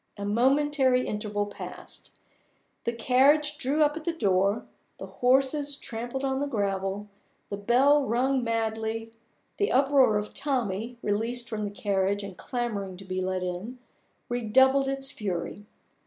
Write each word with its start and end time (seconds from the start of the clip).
A 0.17 0.25
momentary 0.25 1.05
interval 1.05 1.45
passed. 1.45 2.09
The 2.85 2.91
carriage 2.91 3.59
drew 3.59 3.83
up 3.83 3.95
at 3.95 4.03
the 4.03 4.11
door; 4.11 4.63
the 4.97 5.05
horses 5.05 5.75
trampled 5.75 6.23
on 6.23 6.39
the 6.39 6.47
gravel; 6.47 7.07
the 7.49 7.57
bell 7.57 8.03
rung 8.05 8.43
madly; 8.43 9.11
the 9.57 9.71
uproar 9.71 10.17
of 10.17 10.33
Tommie, 10.33 10.97
released 11.03 11.47
from 11.47 11.65
the 11.65 11.69
carriage 11.69 12.23
and 12.23 12.35
clamoring 12.35 12.97
to 12.97 13.05
be 13.05 13.21
let 13.21 13.43
in, 13.43 13.77
redoubled 14.27 14.87
its 14.87 15.11
fury. 15.11 15.67